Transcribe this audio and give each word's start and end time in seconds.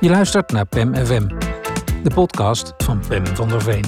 Je 0.00 0.10
luistert 0.10 0.52
naar 0.52 0.66
PEM 0.66 0.94
FM, 0.94 1.28
de 2.02 2.10
podcast 2.14 2.74
van 2.76 3.02
Pem 3.08 3.26
van 3.26 3.48
der 3.48 3.62
Veen. 3.62 3.84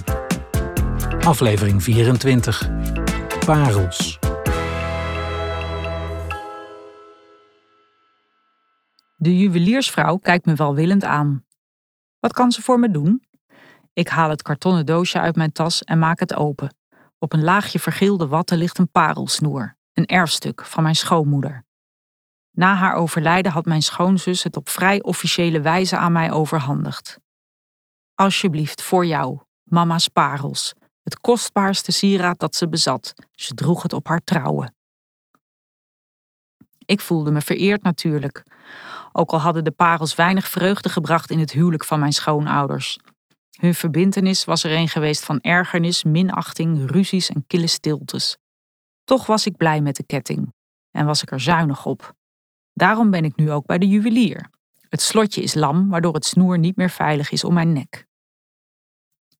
Aflevering 1.20 1.82
24. 1.82 2.70
Parels. 3.46 4.18
De 9.16 9.38
juweliersvrouw 9.38 10.16
kijkt 10.16 10.46
me 10.46 10.54
welwillend 10.54 11.04
aan. 11.04 11.44
Wat 12.20 12.32
kan 12.32 12.52
ze 12.52 12.62
voor 12.62 12.78
me 12.78 12.90
doen? 12.90 13.22
Ik 13.92 14.08
haal 14.08 14.30
het 14.30 14.42
kartonnen 14.42 14.86
doosje 14.86 15.20
uit 15.20 15.36
mijn 15.36 15.52
tas 15.52 15.82
en 15.82 15.98
maak 15.98 16.20
het 16.20 16.34
open. 16.34 16.76
Op 17.18 17.32
een 17.32 17.44
laagje 17.44 17.78
vergeelde 17.78 18.26
watten 18.26 18.58
ligt 18.58 18.78
een 18.78 18.90
parelsnoer, 18.90 19.76
een 19.92 20.06
erfstuk 20.06 20.64
van 20.64 20.82
mijn 20.82 20.96
schoonmoeder. 20.96 21.64
Na 22.52 22.74
haar 22.74 22.94
overlijden 22.94 23.52
had 23.52 23.64
mijn 23.64 23.82
schoonzus 23.82 24.42
het 24.42 24.56
op 24.56 24.68
vrij 24.68 25.02
officiële 25.02 25.60
wijze 25.60 25.96
aan 25.96 26.12
mij 26.12 26.32
overhandigd. 26.32 27.18
Alsjeblieft, 28.14 28.82
voor 28.82 29.06
jou, 29.06 29.40
mama's 29.62 30.08
parels, 30.08 30.74
het 31.02 31.20
kostbaarste 31.20 31.92
sieraad 31.92 32.38
dat 32.38 32.54
ze 32.54 32.68
bezat. 32.68 33.14
Ze 33.32 33.54
droeg 33.54 33.82
het 33.82 33.92
op 33.92 34.08
haar 34.08 34.24
trouwen. 34.24 34.74
Ik 36.84 37.00
voelde 37.00 37.30
me 37.30 37.40
vereerd 37.40 37.82
natuurlijk, 37.82 38.42
ook 39.12 39.30
al 39.30 39.40
hadden 39.40 39.64
de 39.64 39.70
parels 39.70 40.14
weinig 40.14 40.48
vreugde 40.48 40.88
gebracht 40.88 41.30
in 41.30 41.38
het 41.38 41.52
huwelijk 41.52 41.84
van 41.84 41.98
mijn 41.98 42.12
schoonouders. 42.12 42.98
Hun 43.60 43.74
verbintenis 43.74 44.44
was 44.44 44.64
er 44.64 44.72
een 44.72 44.88
geweest 44.88 45.24
van 45.24 45.40
ergernis, 45.40 46.04
minachting, 46.04 46.90
ruzies 46.90 47.30
en 47.30 47.46
kille 47.46 47.66
stiltes. 47.66 48.36
Toch 49.04 49.26
was 49.26 49.46
ik 49.46 49.56
blij 49.56 49.80
met 49.80 49.96
de 49.96 50.04
ketting 50.04 50.54
en 50.90 51.06
was 51.06 51.22
ik 51.22 51.30
er 51.30 51.40
zuinig 51.40 51.86
op. 51.86 52.14
Daarom 52.72 53.10
ben 53.10 53.24
ik 53.24 53.36
nu 53.36 53.50
ook 53.50 53.66
bij 53.66 53.78
de 53.78 53.88
juwelier. 53.88 54.50
Het 54.88 55.00
slotje 55.00 55.42
is 55.42 55.54
lam, 55.54 55.88
waardoor 55.88 56.14
het 56.14 56.24
snoer 56.24 56.58
niet 56.58 56.76
meer 56.76 56.90
veilig 56.90 57.30
is 57.30 57.44
om 57.44 57.54
mijn 57.54 57.72
nek. 57.72 58.06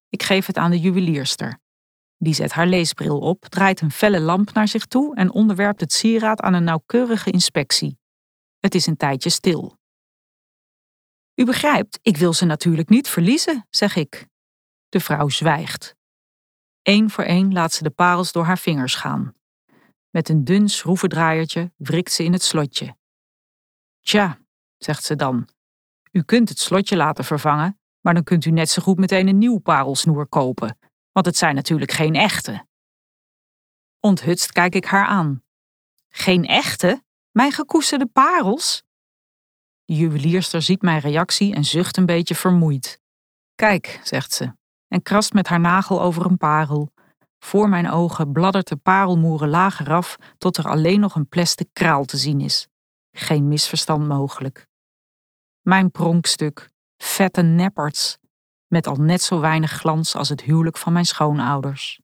Ik 0.09 0.23
geef 0.23 0.47
het 0.47 0.57
aan 0.57 0.71
de 0.71 0.81
juwelierster. 0.81 1.61
Die 2.17 2.35
zet 2.35 2.53
haar 2.53 2.67
leesbril 2.67 3.19
op, 3.19 3.45
draait 3.45 3.81
een 3.81 3.91
felle 3.91 4.21
lamp 4.21 4.53
naar 4.53 4.69
zich 4.69 4.87
toe 4.87 5.17
en 5.17 5.33
onderwerpt 5.33 5.81
het 5.81 5.93
sieraad 5.93 6.41
aan 6.41 6.55
een 6.55 6.65
nauwkeurige 6.65 7.31
inspectie. 7.31 7.99
Het 8.59 8.75
is 8.75 8.87
een 8.87 8.97
tijdje 8.97 9.31
stil. 9.31 9.79
U 11.35 11.45
begrijpt, 11.45 11.99
ik 12.03 12.17
wil 12.17 12.33
ze 12.33 12.45
natuurlijk 12.45 12.89
niet 12.89 13.09
verliezen, 13.09 13.67
zeg 13.71 13.97
ik. 13.97 14.27
De 14.89 15.01
vrouw 15.01 15.29
zwijgt. 15.29 15.95
Eén 16.83 17.11
voor 17.11 17.25
één 17.25 17.53
laat 17.53 17.73
ze 17.73 17.83
de 17.83 17.91
parels 17.91 18.33
door 18.33 18.45
haar 18.45 18.59
vingers 18.59 18.95
gaan. 18.95 19.35
Met 20.11 20.29
een 20.29 20.45
dun 20.45 20.69
schroevendraaiertje 20.69 21.73
wrikt 21.77 22.13
ze 22.13 22.25
in 22.25 22.33
het 22.33 22.43
slotje. 22.43 22.97
Tja, 24.03 24.39
zegt 24.77 25.05
ze 25.05 25.17
dan, 25.17 25.49
u 26.13 26.23
kunt 26.23 26.49
het 26.49 26.59
slotje 26.59 26.97
laten 26.97 27.25
vervangen, 27.25 27.81
maar 28.01 28.15
dan 28.15 28.25
kunt 28.25 28.45
u 28.45 28.51
net 28.51 28.71
zo 28.71 28.83
goed 28.83 28.99
meteen 28.99 29.29
een 29.29 29.39
nieuw 29.39 29.59
parelsnoer 29.59 30.27
kopen, 30.27 30.79
want 31.13 31.27
het 31.27 31.37
zijn 31.37 31.55
natuurlijk 31.55 31.93
geen 31.93 32.15
echte. 32.15 32.67
Onthutst 34.01 34.53
kijk 34.53 34.75
ik 34.75 34.85
haar 34.85 35.07
aan. 35.07 35.43
Geen 36.09 36.47
echte? 36.47 37.03
Mijn 37.31 37.53
gekoesterde 37.53 38.07
parels? 38.07 38.83
De 39.85 39.95
juwelierster 39.95 40.63
ziet 40.63 40.83
mijn 40.83 41.01
reactie 41.01 41.55
en 41.55 41.65
zucht 41.65 41.97
een 41.97 42.07
beetje 42.07 42.35
vermoeid. 42.35 43.01
Kijk, 43.55 44.01
zegt 44.03 44.33
ze, 44.33 44.55
en 44.89 45.03
krast 45.03 45.33
met 45.33 45.49
haar 45.49 45.61
nagel 45.61 46.03
over 46.03 46.27
een 46.27 46.37
parel. 46.37 46.93
Voor 47.39 47.69
mijn 47.69 47.91
ogen 47.91 48.33
bladdert 48.33 48.69
de 48.69 48.77
parelmoeren 48.77 49.49
lager 49.49 49.93
af 49.93 50.17
tot 50.39 50.57
er 50.57 50.69
alleen 50.69 51.01
nog 51.01 51.15
een 51.15 51.29
plastic 51.29 51.69
kraal 51.73 52.05
te 52.05 52.17
zien 52.17 52.41
is. 52.41 52.69
Geen 53.13 53.49
misverstand 53.49 54.09
mogelijk. 54.09 54.67
Mijn 55.61 55.91
pronkstuk, 55.91 56.71
vette 56.97 57.43
nepperts, 57.43 58.19
met 58.67 58.87
al 58.87 58.97
net 58.97 59.23
zo 59.23 59.41
weinig 59.41 59.71
glans 59.71 60.15
als 60.15 60.29
het 60.29 60.41
huwelijk 60.41 60.79
van 60.79 60.93
mijn 60.93 61.05
schoonouders. 61.05 62.01